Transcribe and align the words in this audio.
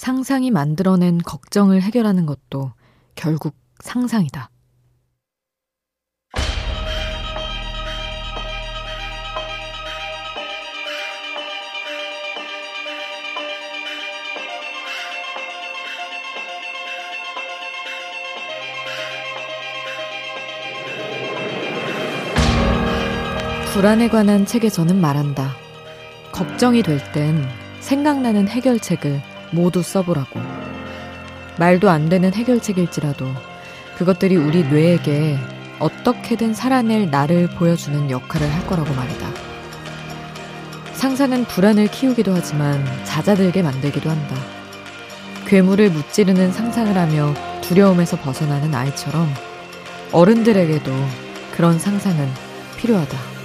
상상이 0.00 0.50
만들어낸 0.50 1.18
걱정을 1.18 1.82
해결하는 1.82 2.24
것도 2.24 2.72
결국 3.16 3.54
상상이다. 3.80 4.48
불안에 23.74 24.08
관한 24.08 24.46
책에서는 24.46 24.98
말한다. 24.98 25.50
걱정이 26.32 26.82
될 26.82 27.00
땐 27.12 27.44
생각나는 27.80 28.48
해결책을 28.48 29.29
모두 29.50 29.82
써보라고. 29.82 30.40
말도 31.58 31.90
안 31.90 32.08
되는 32.08 32.32
해결책일지라도 32.32 33.26
그것들이 33.98 34.36
우리 34.36 34.62
뇌에게 34.64 35.38
어떻게든 35.78 36.54
살아낼 36.54 37.10
나를 37.10 37.48
보여주는 37.50 38.10
역할을 38.10 38.48
할 38.50 38.66
거라고 38.66 38.92
말이다. 38.94 39.28
상상은 40.92 41.44
불안을 41.44 41.88
키우기도 41.88 42.32
하지만 42.34 42.84
잦아들게 43.04 43.62
만들기도 43.62 44.10
한다. 44.10 44.36
괴물을 45.46 45.90
무찌르는 45.90 46.52
상상을 46.52 46.96
하며 46.96 47.34
두려움에서 47.62 48.18
벗어나는 48.18 48.74
아이처럼 48.74 49.28
어른들에게도 50.12 50.92
그런 51.52 51.78
상상은 51.78 52.28
필요하다. 52.76 53.39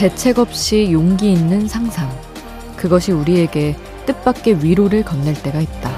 대책 0.00 0.38
없이 0.38 0.88
용기 0.92 1.30
있는 1.30 1.68
상상. 1.68 2.08
그것이 2.74 3.12
우리에게 3.12 3.76
뜻밖의 4.06 4.64
위로를 4.64 5.04
건넬 5.04 5.34
때가 5.42 5.60
있다. 5.60 5.90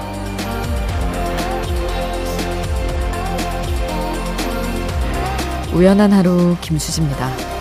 우연한 5.73 6.11
하루 6.11 6.57
김수지입니다. 6.59 7.52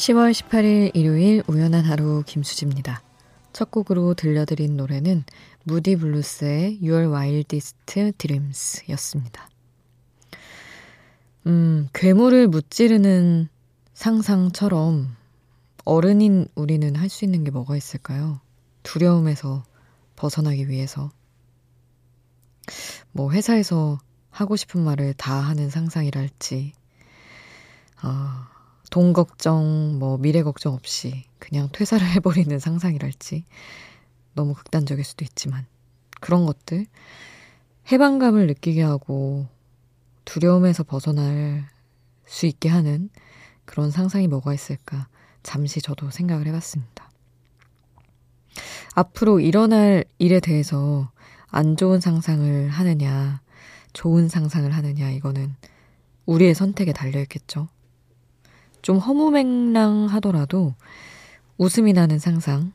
10월 0.00 0.32
18일 0.32 0.96
일요일 0.96 1.42
우연한 1.46 1.84
하루 1.84 2.22
김수지입니다. 2.26 3.02
첫 3.52 3.70
곡으로 3.70 4.14
들려드린 4.14 4.74
노래는 4.78 5.24
무디 5.64 5.94
블루스의 5.96 6.78
Your 6.82 7.12
Wildest 7.12 7.76
Dreams 8.16 8.84
였습니다. 8.88 9.50
음, 11.46 11.86
괴물을 11.92 12.48
무찌르는 12.48 13.50
상상처럼 13.92 15.14
어른인 15.84 16.48
우리는 16.54 16.96
할 16.96 17.10
수 17.10 17.26
있는 17.26 17.44
게 17.44 17.50
뭐가 17.50 17.76
있을까요? 17.76 18.40
두려움에서 18.82 19.64
벗어나기 20.16 20.70
위해서. 20.70 21.10
뭐 23.12 23.30
회사에서 23.32 23.98
하고 24.30 24.56
싶은 24.56 24.82
말을 24.82 25.12
다 25.12 25.34
하는 25.34 25.68
상상이랄지, 25.68 26.72
아, 28.00 28.59
돈 28.90 29.12
걱정, 29.12 29.98
뭐 29.98 30.18
미래 30.18 30.42
걱정 30.42 30.74
없이 30.74 31.24
그냥 31.38 31.68
퇴사를 31.72 32.04
해버리는 32.16 32.58
상상이랄지 32.58 33.44
너무 34.34 34.54
극단적일 34.54 35.04
수도 35.04 35.24
있지만 35.24 35.66
그런 36.20 36.44
것들 36.44 36.86
해방감을 37.90 38.46
느끼게 38.48 38.82
하고 38.82 39.46
두려움에서 40.24 40.84
벗어날 40.84 41.66
수 42.26 42.46
있게 42.46 42.68
하는 42.68 43.10
그런 43.64 43.90
상상이 43.90 44.28
뭐가 44.28 44.54
있을까 44.54 45.08
잠시 45.42 45.80
저도 45.80 46.10
생각을 46.10 46.46
해봤습니다. 46.46 47.10
앞으로 48.94 49.40
일어날 49.40 50.04
일에 50.18 50.40
대해서 50.40 51.10
안 51.48 51.76
좋은 51.76 52.00
상상을 52.00 52.68
하느냐, 52.68 53.40
좋은 53.92 54.28
상상을 54.28 54.70
하느냐, 54.70 55.10
이거는 55.10 55.54
우리의 56.26 56.54
선택에 56.54 56.92
달려있겠죠. 56.92 57.68
좀 58.82 58.98
허무맹랑하더라도 58.98 60.74
웃음이 61.58 61.92
나는 61.92 62.18
상상 62.18 62.72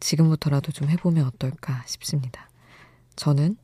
지금부터라도 0.00 0.72
좀 0.72 0.88
해보면 0.88 1.26
어떨까 1.26 1.82
싶습니다. 1.86 2.48
저는 3.16 3.56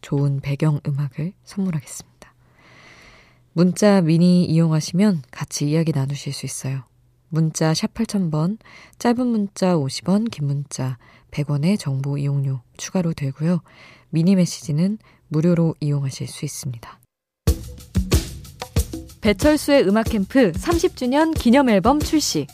좋은 0.00 0.40
배경 0.40 0.80
음악을 0.86 1.32
선물하겠습니다. 1.44 2.12
문자 3.52 4.00
미니 4.00 4.44
이용하시면 4.44 5.22
같이 5.30 5.70
이야기 5.70 5.92
나누실 5.92 6.32
수 6.32 6.46
있어요. 6.46 6.84
문자 7.28 7.72
샵 7.72 7.94
8000번, 7.94 8.58
짧은 8.98 9.26
문자 9.26 9.74
50원, 9.74 10.30
긴 10.30 10.46
문자 10.46 10.98
100원의 11.30 11.78
정보 11.78 12.18
이용료 12.18 12.60
추가로 12.76 13.14
들고요. 13.14 13.62
미니 14.10 14.36
메시지는 14.36 14.98
무료로 15.28 15.76
이용하실 15.80 16.28
수 16.28 16.44
있습니다. 16.44 17.01
배철수의 19.22 19.86
음악 19.86 20.06
캠프 20.06 20.50
30주년 20.50 21.32
기념 21.32 21.70
앨범 21.70 22.00
출시. 22.00 22.48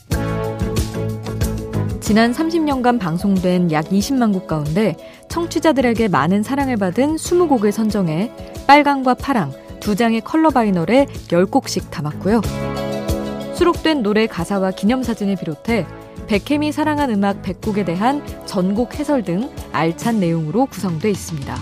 지난 2.00 2.32
30년간 2.32 3.00
방송된 3.00 3.72
약 3.72 3.86
20만 3.86 4.34
곡 4.34 4.46
가운데 4.46 4.94
청취자들에게 5.30 6.08
많은 6.08 6.42
사랑을 6.42 6.76
받은 6.76 7.16
20곡을 7.16 7.72
선정해 7.72 8.30
빨강과 8.66 9.14
파랑 9.14 9.52
두 9.80 9.96
장의 9.96 10.20
컬러 10.20 10.50
바이널에 10.50 11.06
10곡씩 11.06 11.90
담았고요. 11.90 12.42
수록된 13.54 14.02
노래 14.02 14.26
가사와 14.26 14.72
기념사진을 14.72 15.36
비롯해 15.36 15.86
백혜미 16.26 16.72
사랑한 16.72 17.10
음악 17.10 17.40
100곡에 17.42 17.86
대한 17.86 18.22
전곡 18.44 18.98
해설 18.98 19.22
등 19.22 19.50
알찬 19.72 20.20
내용으로 20.20 20.66
구성되어 20.66 21.10
있습니다. 21.10 21.56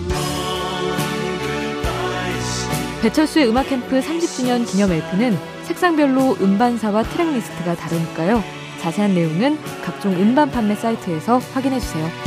배철수의 3.01 3.47
음악 3.47 3.69
캠프 3.69 3.99
30주년 3.99 4.65
기념 4.65 4.91
LP는 4.91 5.37
색상별로 5.63 6.37
음반사와 6.41 7.03
트랙리스트가 7.03 7.75
다르니까요. 7.75 8.43
자세한 8.79 9.13
내용은 9.13 9.59
각종 9.83 10.13
음반 10.13 10.49
판매 10.49 10.75
사이트에서 10.75 11.37
확인해 11.53 11.79
주세요. 11.79 12.26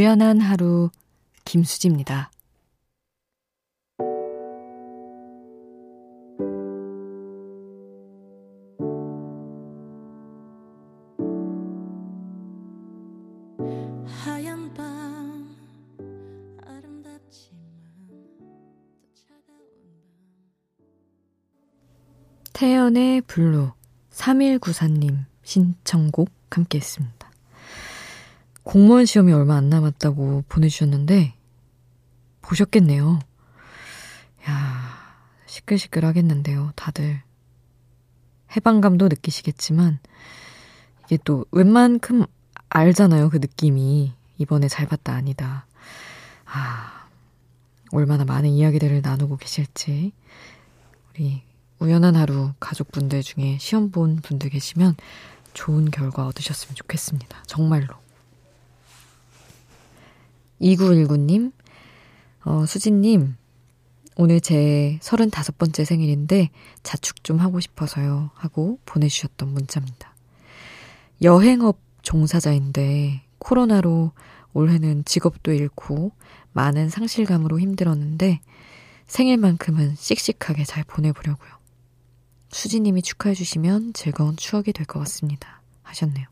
우연한 0.00 0.40
하루 0.40 0.88
김수지입니다. 1.44 2.30
태연의 22.54 23.20
블루 23.26 23.72
3194님 24.12 25.26
신청곡 25.42 26.30
함께 26.50 26.78
했습니다. 26.78 27.19
공무원 28.62 29.06
시험이 29.06 29.32
얼마 29.32 29.56
안 29.56 29.68
남았다고 29.68 30.44
보내주셨는데 30.48 31.34
보셨겠네요. 32.42 33.18
야 34.48 34.90
시끌시끌 35.46 36.04
하겠는데요, 36.04 36.72
다들. 36.76 37.22
해방감도 38.56 39.08
느끼시겠지만 39.08 39.98
이게 41.04 41.18
또 41.24 41.44
웬만큼 41.50 42.24
알잖아요, 42.68 43.30
그 43.30 43.38
느낌이. 43.38 44.12
이번에 44.38 44.68
잘 44.68 44.86
봤다 44.86 45.12
아니다. 45.12 45.66
아, 46.46 47.08
얼마나 47.92 48.24
많은 48.24 48.48
이야기들을 48.48 49.02
나누고 49.02 49.36
계실지. 49.36 50.12
우리 51.10 51.42
우연한 51.78 52.16
하루 52.16 52.52
가족분들 52.60 53.22
중에 53.22 53.58
시험 53.58 53.90
본 53.90 54.16
분들 54.16 54.50
계시면 54.50 54.96
좋은 55.52 55.90
결과 55.90 56.26
얻으셨으면 56.26 56.74
좋겠습니다. 56.74 57.42
정말로. 57.46 57.99
2919님, 60.60 61.52
어, 62.44 62.64
수진님, 62.66 63.36
오늘 64.16 64.40
제 64.40 64.98
35번째 65.02 65.84
생일인데 65.84 66.50
자축 66.82 67.24
좀 67.24 67.38
하고 67.38 67.60
싶어서요. 67.60 68.30
하고 68.34 68.78
보내주셨던 68.84 69.48
문자입니다. 69.48 70.14
여행업 71.22 71.78
종사자인데 72.02 73.22
코로나로 73.38 74.12
올해는 74.52 75.04
직업도 75.04 75.52
잃고 75.52 76.12
많은 76.52 76.88
상실감으로 76.88 77.60
힘들었는데 77.60 78.40
생일만큼은 79.06 79.94
씩씩하게 79.96 80.64
잘 80.64 80.84
보내보려고요. 80.84 81.50
수지님이 82.50 83.02
축하해주시면 83.02 83.92
즐거운 83.94 84.36
추억이 84.36 84.72
될 84.72 84.84
것 84.86 84.98
같습니다. 85.00 85.62
하셨네요. 85.82 86.26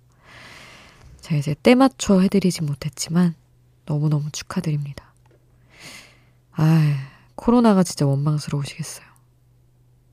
제가 1.21 1.37
이제 1.39 1.55
때 1.63 1.75
맞춰 1.75 2.21
해드리진 2.21 2.67
못했지만 2.67 3.35
너무너무 3.89 4.31
축하드립니다. 4.31 5.15
아, 6.53 7.11
코로나가 7.35 7.83
진짜 7.83 8.07
원망스러우시겠어요. 8.07 9.07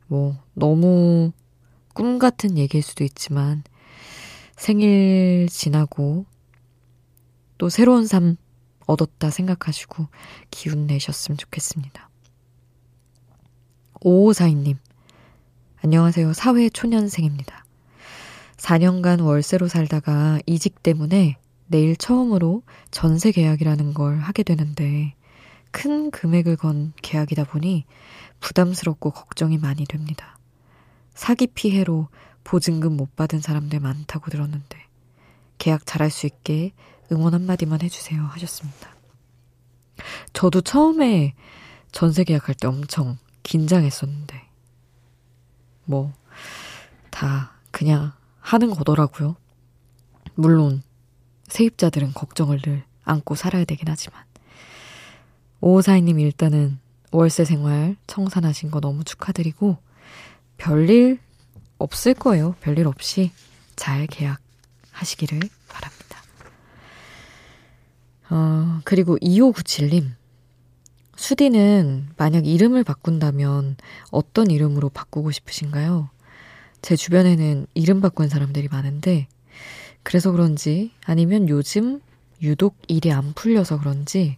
뭐, 0.08 0.38
너무 0.54 1.34
꿈 1.94 2.18
같은 2.18 2.58
얘기일 2.58 2.84
수도 2.84 3.04
있지만 3.04 3.64
생일 4.56 5.48
지나고 5.50 6.26
또 7.58 7.70
새로운 7.70 8.06
삶 8.06 8.38
얻었다 8.86 9.30
생각하시고 9.30 10.08
기운 10.52 10.88
내셨으면 10.88 11.38
좋겠습니다. 11.38 12.10
5542님, 14.02 14.78
안녕하세요. 15.84 16.34
사회 16.34 16.70
초년생입니다. 16.70 17.66
4년간 18.58 19.24
월세로 19.24 19.68
살다가 19.68 20.40
이직 20.46 20.82
때문에 20.82 21.38
내일 21.68 21.96
처음으로 21.96 22.64
전세 22.92 23.32
계약이라는 23.32 23.94
걸 23.94 24.20
하게 24.20 24.44
되는데 24.44 25.16
큰 25.72 26.12
금액을 26.12 26.56
건 26.58 26.94
계약이다 27.02 27.46
보니 27.46 27.86
부담스럽고 28.40 29.12
걱정이 29.12 29.58
많이 29.58 29.86
됩니다. 29.86 30.38
사기 31.14 31.48
피해로 31.48 32.08
보증금 32.44 32.96
못 32.96 33.16
받은 33.16 33.40
사람들 33.40 33.80
많다고 33.80 34.30
들었는데 34.30 34.78
계약 35.58 35.86
잘할 35.86 36.12
수 36.12 36.26
있게 36.26 36.74
응원 37.12 37.34
한마디만 37.34 37.82
해주세요 37.82 38.22
하셨습니다. 38.22 38.96
저도 40.34 40.62
처음에 40.62 41.34
전세 41.92 42.24
계약할 42.24 42.56
때 42.56 42.68
엄청 42.68 43.18
긴장했었는데 43.44 44.46
뭐, 45.86 46.12
다 47.12 47.54
그냥 47.72 48.12
하는 48.40 48.72
거더라고요. 48.72 49.36
물론, 50.34 50.82
세입자들은 51.48 52.14
걱정을 52.14 52.62
늘 52.62 52.84
안고 53.04 53.36
살아야 53.36 53.66
되긴 53.66 53.88
하지만. 53.88 54.24
오호사이님 55.62 56.20
일단은 56.20 56.80
월세 57.12 57.46
생활 57.46 57.96
청산하신 58.08 58.72
거 58.72 58.80
너무 58.80 59.04
축하드리고, 59.04 59.78
별일 60.58 61.20
없을 61.78 62.14
거예요. 62.14 62.56
별일 62.62 62.88
없이 62.88 63.32
잘 63.76 64.08
계약하시기를 64.08 65.40
바랍니다. 65.68 66.22
어, 68.30 68.82
그리고 68.84 69.18
2597님. 69.20 70.12
수디는 71.16 72.10
만약 72.18 72.46
이름을 72.46 72.84
바꾼다면 72.84 73.78
어떤 74.12 74.52
이름으로 74.52 74.90
바꾸고 74.90 75.32
싶으신가요? 75.32 76.10
제 76.82 76.96
주변에는 76.96 77.68
이름 77.74 78.02
바꾼 78.02 78.28
사람들이 78.28 78.68
많은데, 78.68 79.28
그래서 80.06 80.32
그런지 80.32 80.92
아니면 81.04 81.50
요즘 81.50 82.00
유독 82.40 82.78
일이 82.88 83.12
안 83.12 83.34
풀려서 83.34 83.80
그런지 83.80 84.38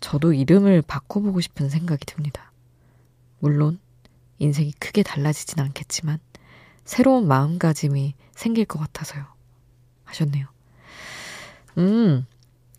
저도 0.00 0.32
이름을 0.32 0.80
바꿔보고 0.80 1.42
싶은 1.42 1.68
생각이 1.68 2.06
듭니다. 2.06 2.50
물론 3.38 3.78
인생이 4.38 4.72
크게 4.78 5.02
달라지진 5.02 5.60
않겠지만 5.60 6.18
새로운 6.86 7.28
마음가짐이 7.28 8.14
생길 8.34 8.64
것 8.64 8.78
같아서요. 8.78 9.26
하셨네요. 10.04 10.46
음, 11.76 12.26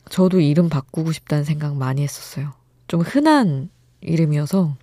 저도 0.09 0.39
이름 0.39 0.69
바꾸고 0.69 1.11
싶다는 1.11 1.43
생각 1.43 1.75
많이 1.75 2.01
했었어요. 2.01 2.53
좀 2.87 3.01
흔한 3.01 3.69
이름이어서 4.01 4.75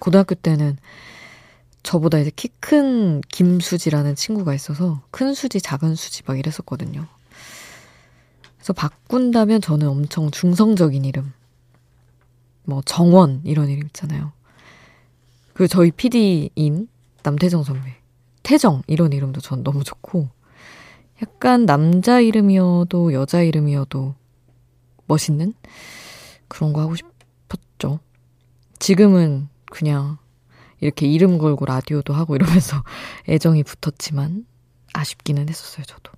고등학교 0.00 0.34
때는 0.34 0.76
저보다 1.84 2.18
이제 2.18 2.32
키 2.34 2.48
큰 2.66 3.20
김수지라는 3.20 4.14
친구가 4.16 4.54
있어서 4.54 5.02
큰 5.10 5.34
수지, 5.34 5.60
작은 5.60 5.96
수지 5.96 6.22
막 6.24 6.38
이랬었거든요. 6.38 7.06
그래서 8.56 8.72
바꾼다면 8.72 9.60
저는 9.60 9.86
엄청 9.86 10.30
중성적인 10.30 11.04
이름. 11.04 11.34
뭐 12.64 12.80
정원 12.86 13.42
이런 13.44 13.68
이름 13.68 13.86
있잖아요. 13.88 14.32
그 15.52 15.68
저희 15.68 15.90
PD인 15.90 16.88
남태정 17.22 17.64
선배. 17.64 17.96
태정 18.42 18.82
이런 18.86 19.12
이름도 19.12 19.42
전 19.42 19.62
너무 19.62 19.84
좋고 19.84 20.30
약간 21.22 21.66
남자 21.66 22.18
이름이어도 22.18 23.12
여자 23.12 23.42
이름이어도 23.42 24.14
멋있는 25.06 25.52
그런 26.48 26.72
거 26.72 26.80
하고 26.80 26.94
싶었죠. 26.96 28.00
지금은 28.78 29.48
그냥 29.66 30.16
이렇게 30.84 31.06
이름 31.06 31.38
걸고 31.38 31.64
라디오도 31.64 32.12
하고 32.12 32.36
이러면서 32.36 32.84
애정이 33.26 33.64
붙었지만 33.64 34.44
아쉽기는 34.92 35.48
했었어요, 35.48 35.84
저도. 35.86 36.12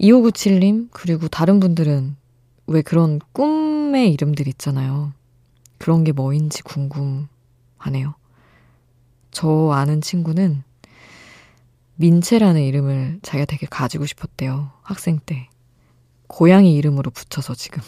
2597님, 0.00 0.88
그리고 0.90 1.28
다른 1.28 1.60
분들은 1.60 2.16
왜 2.66 2.80
그런 2.80 3.20
꿈의 3.32 4.10
이름들 4.14 4.48
있잖아요. 4.48 5.12
그런 5.76 6.02
게 6.02 6.12
뭐인지 6.12 6.62
궁금하네요. 6.62 8.14
저 9.30 9.70
아는 9.72 10.00
친구는 10.00 10.62
민채라는 11.96 12.62
이름을 12.62 13.20
자기가 13.22 13.44
되게 13.44 13.66
가지고 13.66 14.06
싶었대요. 14.06 14.70
학생 14.82 15.18
때. 15.18 15.50
고양이 16.26 16.74
이름으로 16.74 17.10
붙여서 17.10 17.54
지금 17.54 17.82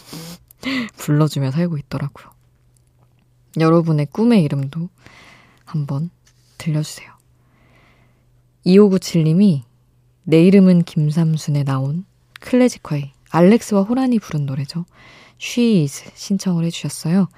불러주며 0.98 1.52
살고 1.52 1.78
있더라고요. 1.78 2.35
여러분의 3.60 4.06
꿈의 4.06 4.42
이름도 4.44 4.88
한번 5.64 6.10
들려주세요. 6.58 7.10
2597님이 8.66 9.62
내 10.24 10.44
이름은 10.44 10.82
김삼순에 10.82 11.64
나온 11.64 12.04
클래식화의 12.40 13.12
알렉스와 13.30 13.82
호란이 13.82 14.18
부른 14.18 14.46
노래죠. 14.46 14.84
She 15.40 15.82
is 15.82 16.04
신청을 16.14 16.64
해주셨어요. 16.64 17.28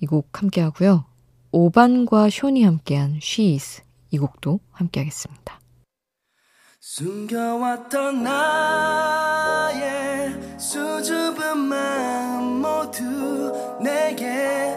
이 0.00 0.06
곡 0.06 0.42
함께 0.42 0.60
하고요. 0.60 1.06
오반과 1.52 2.28
쇼니 2.30 2.62
함께한 2.64 3.20
She 3.22 3.52
is 3.54 3.82
이 4.10 4.18
곡도 4.18 4.60
함께 4.70 5.00
하겠습니다. 5.00 5.60
숨겨왔던 6.80 8.22
나의 8.22 10.58
수줍은 10.60 11.58
마음 11.58 12.60
모두 12.60 13.78
내게 13.82 14.73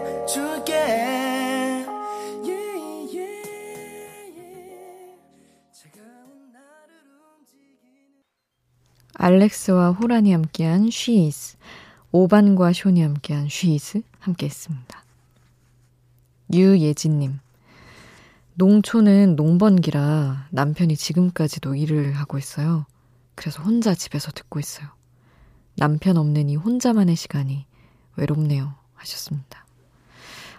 알렉스와 9.20 9.92
호란이 9.92 10.32
함께한 10.32 10.90
Is, 11.26 11.58
오반과 12.12 12.72
쇼니 12.74 13.02
함께한 13.02 13.46
She 13.46 13.74
Is 13.74 14.04
함께 14.20 14.46
했습니다. 14.46 15.04
유예진님, 16.54 17.40
농촌은 18.54 19.36
농번기라 19.36 20.48
남편이 20.52 20.96
지금까지도 20.96 21.76
일을 21.76 22.14
하고 22.14 22.38
있어요. 22.38 22.86
그래서 23.36 23.62
혼자 23.62 23.96
집에서 23.96 24.32
듣고 24.32 24.60
있어요. 24.60 24.88
남편 25.76 26.18
없는 26.18 26.50
이 26.50 26.56
혼자만의 26.56 27.16
시간이 27.16 27.66
외롭네요. 28.16 28.76
하셨습니다. 28.94 29.66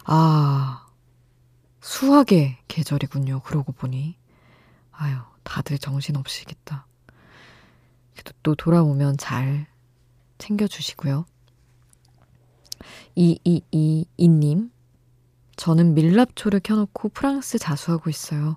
아, 0.04 0.86
수학의 1.80 2.58
계절이군요. 2.66 3.40
그러고 3.40 3.72
보니. 3.72 4.16
아유, 4.92 5.16
다들 5.44 5.78
정신없이겠다. 5.78 6.87
그래도 8.18 8.32
또 8.42 8.54
돌아오면 8.56 9.16
잘 9.16 9.66
챙겨주시고요. 10.38 11.24
2222님, 13.16 14.70
저는 15.56 15.94
밀랍초를 15.94 16.60
켜놓고 16.60 17.10
프랑스 17.10 17.58
자수하고 17.58 18.10
있어요. 18.10 18.56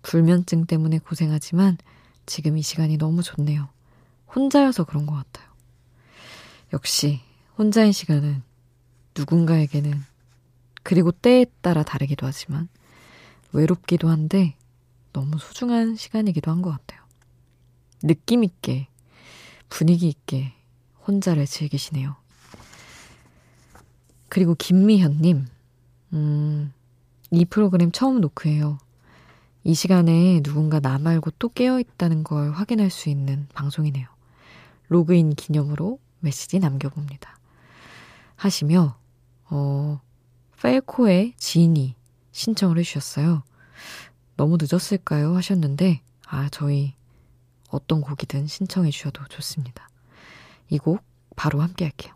불면증 0.00 0.64
때문에 0.64 0.98
고생하지만 0.98 1.76
지금 2.24 2.56
이 2.56 2.62
시간이 2.62 2.96
너무 2.96 3.22
좋네요. 3.22 3.68
혼자여서 4.34 4.84
그런 4.84 5.04
것 5.04 5.14
같아요. 5.14 5.46
역시 6.72 7.20
혼자인 7.58 7.92
시간은 7.92 8.42
누군가에게는 9.16 10.02
그리고 10.82 11.12
때에 11.12 11.44
따라 11.60 11.82
다르기도 11.82 12.26
하지만 12.26 12.68
외롭기도 13.52 14.08
한데 14.08 14.56
너무 15.12 15.38
소중한 15.38 15.96
시간이기도 15.96 16.50
한 16.50 16.62
것 16.62 16.70
같아요. 16.70 17.05
느낌 18.02 18.44
있게 18.44 18.88
분위기 19.68 20.08
있게 20.08 20.52
혼자를 21.06 21.46
즐기시네요. 21.46 22.16
그리고 24.28 24.54
김미현님, 24.54 25.46
음, 26.12 26.72
이 27.30 27.44
프로그램 27.44 27.92
처음 27.92 28.20
노크해요. 28.20 28.78
이 29.64 29.74
시간에 29.74 30.40
누군가 30.42 30.80
나 30.80 30.98
말고 30.98 31.32
또 31.38 31.48
깨어있다는 31.48 32.24
걸 32.24 32.52
확인할 32.52 32.90
수 32.90 33.08
있는 33.08 33.48
방송이네요. 33.54 34.06
로그인 34.88 35.30
기념으로 35.30 35.98
메시지 36.20 36.58
남겨봅니다. 36.58 37.38
하시며, 38.36 38.98
어, 39.48 40.00
펠코의 40.60 41.34
지인이 41.36 41.94
신청을 42.32 42.78
해주셨어요. 42.78 43.42
너무 44.36 44.58
늦었을까요? 44.60 45.36
하셨는데, 45.36 46.02
아, 46.26 46.48
저희 46.50 46.95
어떤 47.70 48.00
곡이든 48.00 48.46
신청해 48.46 48.90
주셔도 48.90 49.24
좋습니다. 49.28 49.88
이 50.70 50.78
곡 50.78 51.02
바로 51.36 51.60
함께 51.60 51.84
할게요. 51.84 52.15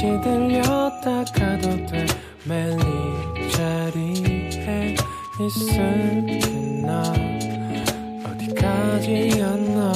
잠시 0.00 0.18
들렸다 0.22 1.24
가도 1.24 1.86
돼. 1.86 2.06
매일 2.46 2.78
이 3.36 3.50
자리에 3.52 4.96
있을게 5.38 6.40
나? 6.80 7.02
어디까지였나? 8.24 9.92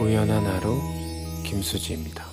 우연한 0.00 0.46
하루 0.46 0.80
김수지입니다 1.44 2.25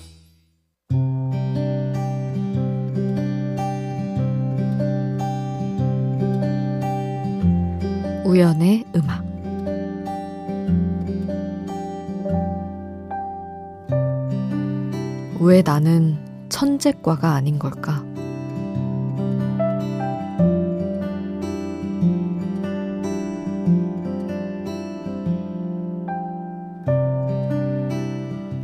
천재과가 16.84 17.32
아닌 17.32 17.58
걸까? 17.58 18.04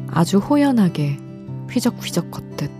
아주 0.08 0.38
호연하게 0.38 1.16
휘적휘적 1.70 2.30
걷듯 2.30 2.70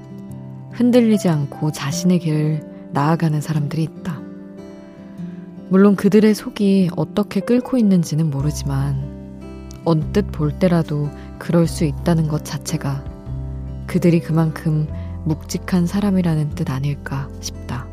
흔들리지 0.73 1.31
않고 1.31 1.73
자신의 1.73 2.19
길을 2.19 2.91
나아가는 2.93 3.41
사람들이 3.41 3.85
있다. 3.85 4.21
물론 5.71 5.97
그들의 5.97 6.35
속이 6.35 6.91
어떻게 6.97 7.41
끓고 7.41 7.79
있는지는 7.79 8.29
모르지만 8.29 9.71
언뜻 9.87 10.27
볼 10.33 10.59
때라도 10.59 11.09
그럴 11.39 11.67
수 11.67 11.87
있다는 11.87 12.29
것 12.29 12.45
자체가 12.45 13.03
그들이 13.87 14.21
그만큼 14.21 14.87
묵직한 15.25 15.87
사람이라는 15.87 16.51
뜻 16.51 16.71
아닐까 16.71 17.29
싶다. 17.41 17.87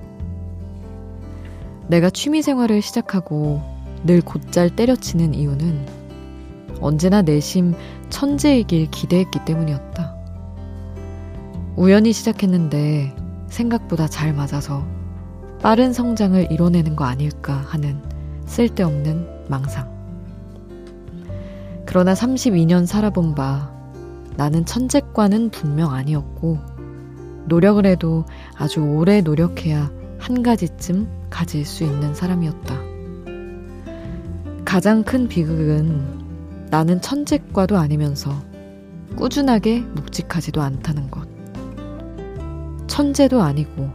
내가 1.87 2.09
취미 2.09 2.41
생활을 2.41 2.81
시작하고 2.81 3.61
늘 4.03 4.21
곧잘 4.21 4.75
때려치는 4.75 5.33
이유는 5.33 5.85
언제나 6.81 7.21
내심 7.21 7.73
천재이길 8.09 8.91
기대했기 8.91 9.45
때문이었다. 9.45 10.15
우연히 11.75 12.13
시작했는데 12.13 13.15
생각보다 13.47 14.07
잘 14.07 14.33
맞아서 14.33 14.85
빠른 15.61 15.93
성장을 15.93 16.51
이뤄내는 16.51 16.95
거 16.95 17.05
아닐까 17.05 17.53
하는 17.67 18.01
쓸데없는 18.45 19.47
망상. 19.49 19.95
그러나 21.85 22.13
32년 22.13 22.85
살아본 22.85 23.33
바 23.33 23.71
나는 24.35 24.65
천재과는 24.65 25.49
분명 25.49 25.93
아니었고 25.93 26.76
노력을 27.47 27.85
해도 27.85 28.25
아주 28.55 28.81
오래 28.81 29.21
노력해야 29.21 29.89
한 30.19 30.43
가지쯤 30.43 31.07
가질 31.29 31.65
수 31.65 31.83
있는 31.83 32.13
사람이었다. 32.13 32.75
가장 34.65 35.03
큰 35.03 35.27
비극은 35.27 36.67
나는 36.69 37.01
천재과도 37.01 37.77
아니면서 37.77 38.31
꾸준하게 39.15 39.79
묵직하지도 39.79 40.61
않다는 40.61 41.09
것. 41.09 41.27
천재도 42.87 43.41
아니고 43.41 43.89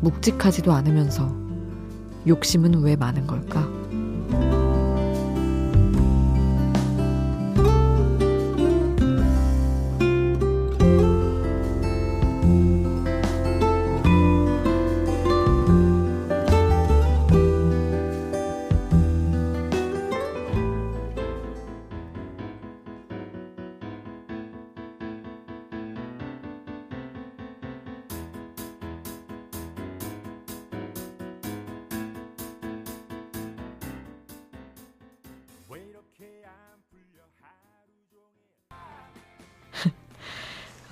묵직하지도 0.00 0.72
않으면서 0.72 1.34
욕심은 2.26 2.82
왜 2.82 2.94
많은 2.94 3.26
걸까? 3.26 3.68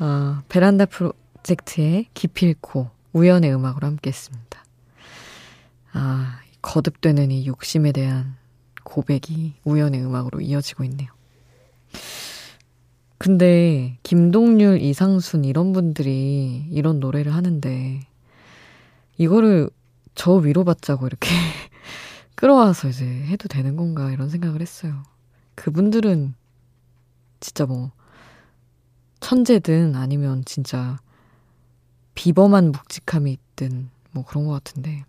어, 0.02 0.42
베란다 0.49 0.87
프로젝트의 0.87 2.06
기필코 2.12 2.90
우연의 3.12 3.54
음악으로 3.54 3.87
함께 3.87 4.11
했습니다. 4.11 4.64
아, 5.92 6.40
거듭되는 6.61 7.30
이 7.30 7.47
욕심에 7.47 7.92
대한 7.92 8.35
고백이 8.82 9.54
우연의 9.62 10.04
음악으로 10.04 10.40
이어지고 10.40 10.82
있네요. 10.85 11.09
근데 13.16 13.97
김동률, 14.02 14.80
이상순 14.80 15.44
이런 15.44 15.73
분들이 15.73 16.66
이런 16.73 16.99
노래를 16.99 17.32
하는데 17.32 18.00
이거를 19.18 19.71
저 20.16 20.32
위로받자고 20.32 21.06
이렇게 21.06 21.28
끌어와서 22.35 22.88
이제 22.88 23.04
해도 23.06 23.47
되는 23.47 23.76
건가 23.76 24.11
이런 24.11 24.30
생각을 24.30 24.62
했어요. 24.62 25.04
그분들은 25.54 26.35
진짜 27.38 27.66
뭐 27.66 27.92
천재든 29.23 29.95
아니면 29.95 30.45
진짜 30.45 30.99
비범한 32.14 32.73
묵직함이 32.73 33.33
있든 33.33 33.88
뭐 34.11 34.25
그런 34.25 34.47
것 34.47 34.52
같은데 34.52 35.05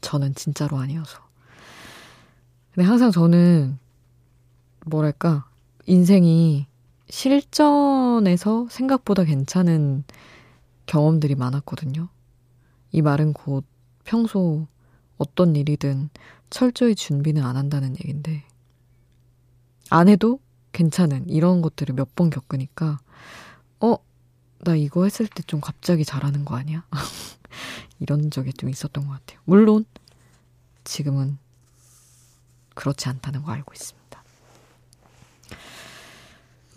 저는 0.00 0.34
진짜로 0.34 0.78
아니어서. 0.78 1.20
근데 2.72 2.86
항상 2.88 3.10
저는 3.10 3.78
뭐랄까 4.86 5.48
인생이 5.84 6.66
실전에서 7.08 8.66
생각보다 8.70 9.24
괜찮은 9.24 10.04
경험들이 10.86 11.34
많았거든요. 11.34 12.08
이 12.92 13.02
말은 13.02 13.34
곧 13.34 13.64
평소 14.04 14.66
어떤 15.18 15.54
일이든 15.54 16.08
철저히 16.50 16.94
준비는 16.94 17.44
안 17.44 17.56
한다는 17.56 17.90
얘긴데, 17.90 18.44
안 19.90 20.08
해도 20.08 20.40
괜찮은 20.76 21.28
이런 21.30 21.62
것들을 21.62 21.94
몇 21.94 22.14
번 22.14 22.28
겪으니까, 22.30 22.98
어, 23.80 23.96
나 24.60 24.74
이거 24.76 25.04
했을 25.04 25.26
때 25.26 25.42
좀 25.46 25.60
갑자기 25.60 26.04
잘하는 26.04 26.44
거 26.44 26.56
아니야? 26.56 26.84
이런 28.00 28.30
적이 28.30 28.52
좀 28.52 28.68
있었던 28.68 29.06
것 29.06 29.12
같아요. 29.14 29.40
물론, 29.44 29.84
지금은 30.84 31.38
그렇지 32.74 33.08
않다는 33.08 33.42
거 33.42 33.52
알고 33.52 33.72
있습니다. 33.74 34.22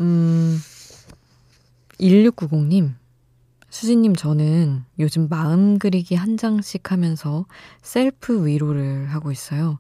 음, 0.02 0.58
1690님, 2.00 2.96
수진님, 3.70 4.16
저는 4.16 4.86
요즘 5.00 5.28
마음 5.28 5.78
그리기 5.78 6.16
한 6.16 6.38
장씩 6.38 6.92
하면서 6.92 7.46
셀프 7.82 8.46
위로를 8.48 9.08
하고 9.14 9.32
있어요. 9.32 9.78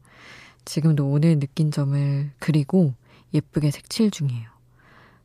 지금도 0.65 1.07
오늘 1.09 1.39
느낀 1.39 1.71
점을 1.71 2.31
그리고 2.39 2.93
예쁘게 3.33 3.71
색칠 3.71 4.11
중이에요. 4.11 4.49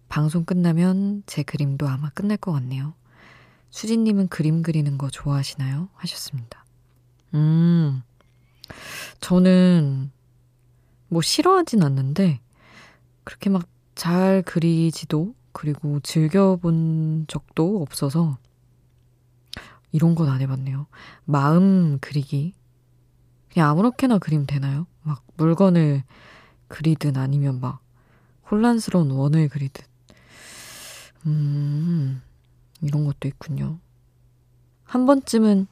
방송 0.08 0.44
끝나면 0.44 1.22
제 1.26 1.42
그림도 1.42 1.88
아마 1.88 2.10
끝날 2.10 2.36
것 2.36 2.52
같네요. 2.52 2.94
수진님은 3.70 4.28
그림 4.28 4.62
그리는 4.62 4.96
거 4.98 5.10
좋아하시나요? 5.10 5.88
하셨습니다. 5.94 6.64
음, 7.34 8.02
저는 9.20 10.10
뭐 11.08 11.22
싫어하진 11.22 11.82
않는데, 11.82 12.40
그렇게 13.24 13.50
막 13.50 13.68
잘 13.94 14.42
그리지도 14.42 15.34
그리고 15.52 16.00
즐겨본 16.00 17.26
적도 17.28 17.80
없어서 17.80 18.38
이런 19.92 20.14
건 20.16 20.28
안 20.28 20.40
해봤네요. 20.40 20.86
마음 21.24 21.98
그리기. 22.00 22.54
그냥 23.52 23.70
아무렇게나 23.70 24.18
그리면 24.18 24.46
되나요? 24.46 24.86
막 25.02 25.24
물건을 25.36 26.02
그리든 26.68 27.16
아니면 27.16 27.60
막 27.60 27.80
혼란스러운 28.50 29.10
원을 29.10 29.48
그리듯. 29.48 29.84
음, 31.26 32.22
이런 32.82 33.04
것도 33.04 33.28
있군요. 33.28 33.78
한 34.84 35.06
번쯤은 35.06 35.66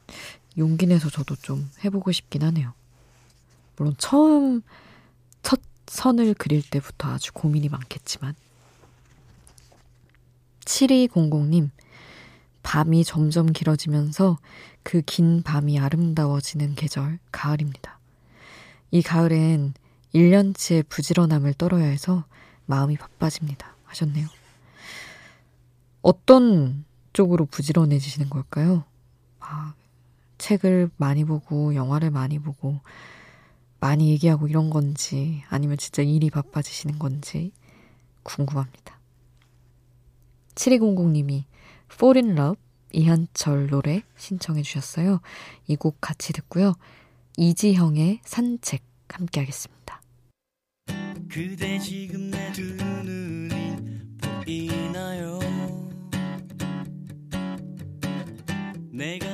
용기 0.58 0.86
내서 0.86 1.10
저도 1.10 1.36
좀 1.36 1.70
해보고 1.84 2.12
싶긴 2.12 2.42
하네요. 2.42 2.72
물론 3.76 3.94
처음 3.98 4.62
선을 5.92 6.32
그릴 6.34 6.62
때부터 6.62 7.10
아주 7.10 7.32
고민이 7.34 7.68
많겠지만. 7.68 8.34
7200님, 10.64 11.68
밤이 12.62 13.04
점점 13.04 13.46
길어지면서 13.46 14.38
그 14.82 15.02
긴 15.02 15.42
밤이 15.42 15.78
아름다워지는 15.78 16.76
계절, 16.76 17.18
가을입니다. 17.30 17.98
이 18.90 19.02
가을엔 19.02 19.74
1년치의 20.14 20.88
부지런함을 20.88 21.54
떨어야 21.54 21.84
해서 21.84 22.24
마음이 22.66 22.96
바빠집니다. 22.96 23.76
하셨네요. 23.84 24.26
어떤 26.02 26.84
쪽으로 27.12 27.46
부지런해지시는 27.46 28.30
걸까요? 28.30 28.84
아, 29.40 29.74
책을 30.38 30.90
많이 30.96 31.24
보고, 31.24 31.74
영화를 31.74 32.10
많이 32.10 32.38
보고, 32.38 32.80
많이 33.80 34.10
얘기하고 34.10 34.46
이런 34.48 34.70
건지 34.70 35.42
아니면 35.48 35.76
진짜 35.76 36.02
일이 36.02 36.30
바빠지시는 36.30 36.98
건지 36.98 37.52
궁금합니다. 38.22 38.98
7200님이 40.54 41.44
Fall 41.92 42.24
in 42.24 42.38
Love 42.38 42.60
이한철 42.92 43.68
노래 43.68 44.02
신청해 44.16 44.62
주셨어요. 44.62 45.20
이 45.66 45.76
곡 45.76 46.00
같이 46.00 46.32
듣고요. 46.32 46.74
이지형의 47.36 48.20
산책 48.24 48.82
함께 49.08 49.40
하겠습니다. 49.40 49.81
그대 51.32 51.78
지금 51.78 52.30
내 52.30 52.52
두 52.52 52.60
눈이 52.62 53.76
보이나요? 54.44 55.38
내가 58.90 59.31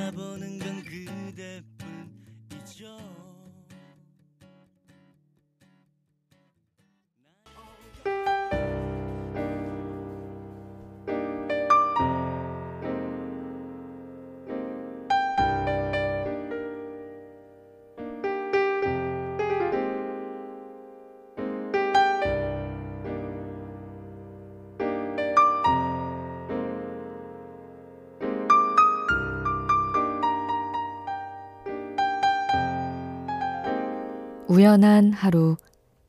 우연한 34.49 35.13
하루 35.13 35.57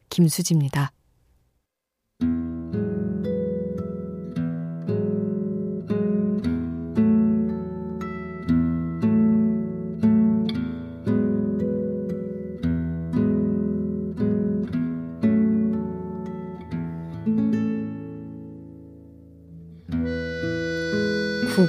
김수지입니다. 0.08 0.92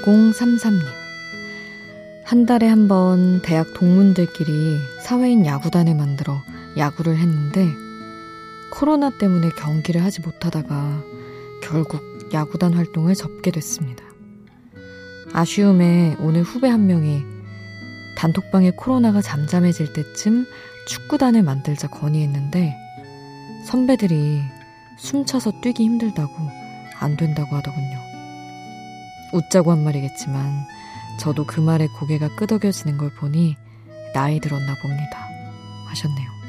9033님. 0.02 0.82
한 2.26 2.46
달에 2.46 2.68
한 2.68 2.88
번 2.88 3.42
대학 3.42 3.74
동문들끼리 3.74 4.78
사회인 5.02 5.46
야구단을 5.46 5.96
만들어 5.96 6.42
야구를 6.78 7.18
했는데 7.18 7.68
코로나 8.72 9.10
때문에 9.10 9.50
경기를 9.50 10.04
하지 10.04 10.22
못하다가 10.22 11.04
결국 11.62 12.30
야구단 12.34 12.74
활동을 12.74 13.16
접게 13.16 13.52
됐습니다. 13.52 14.04
아쉬움에 15.34 16.16
오늘 16.20 16.44
후배 16.44 16.70
한 16.70 16.88
명이 16.88 17.24
단톡방에 18.18 18.72
코로나가 18.72 19.22
잠잠해질 19.22 19.94
때쯤 19.94 20.46
축구단을 20.88 21.44
만들자 21.44 21.88
건의했는데 21.88 22.76
선배들이 23.66 24.42
숨차서 24.98 25.62
뛰기 25.62 25.84
힘들다고 25.84 26.34
안 27.00 27.18
된다고 27.18 27.56
하더군요. 27.56 28.00
웃자고 29.34 29.72
한 29.72 29.84
말이겠지만 29.84 30.68
저도 31.20 31.46
그 31.46 31.60
말에 31.60 31.88
고개가 32.00 32.36
끄덕여지는 32.36 32.98
걸 32.98 33.14
보니 33.14 33.56
나이 34.14 34.40
들었나 34.40 34.76
봅니다. 34.82 35.28
하셨네요. 35.88 36.41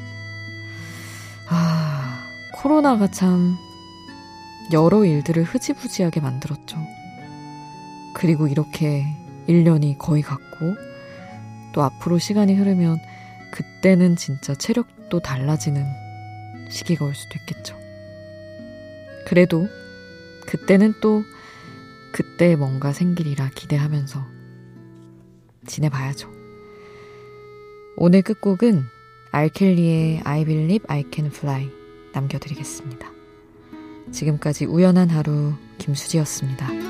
아, 2.63 2.67
코로나가 2.67 3.11
참 3.11 3.57
여러 4.71 5.03
일들을 5.03 5.43
흐지부지하게 5.43 6.21
만들었죠. 6.21 6.77
그리고 8.15 8.47
이렇게 8.47 9.05
1년이 9.49 9.97
거의 9.97 10.21
갔고, 10.21 10.73
또 11.73 11.83
앞으로 11.83 12.19
시간이 12.19 12.55
흐르면 12.55 12.99
그때는 13.51 14.15
진짜 14.15 14.55
체력도 14.55 15.19
달라지는 15.19 15.85
시기가 16.69 17.03
올 17.03 17.13
수도 17.13 17.37
있겠죠. 17.39 17.77
그래도 19.27 19.67
그때는 20.47 20.93
또 21.01 21.23
그때 22.13 22.55
뭔가 22.55 22.93
생기리라 22.93 23.49
기대하면서 23.53 24.23
지내봐야죠. 25.67 26.31
오늘 27.97 28.21
끝곡은 28.21 28.83
알켈리의 29.31 30.21
I 30.23 30.45
Believe 30.45 30.85
I 30.87 31.03
Can 31.11 31.29
Fly 31.29 31.82
남겨드리겠습니다. 32.13 33.11
지금까지 34.11 34.65
우연한 34.65 35.09
하루 35.09 35.53
김수지였습니다. 35.77 36.82